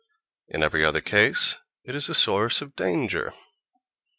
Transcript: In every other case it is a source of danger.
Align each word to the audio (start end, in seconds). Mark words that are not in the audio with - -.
In 0.47 0.63
every 0.63 0.83
other 0.83 0.99
case 0.99 1.57
it 1.83 1.93
is 1.93 2.09
a 2.09 2.15
source 2.15 2.59
of 2.59 2.75
danger. 2.75 3.35